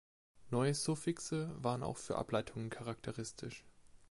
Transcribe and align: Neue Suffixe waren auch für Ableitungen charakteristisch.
Neue 0.49 0.73
Suffixe 0.73 1.53
waren 1.63 1.83
auch 1.83 1.97
für 1.97 2.15
Ableitungen 2.17 2.71
charakteristisch. 2.71 3.67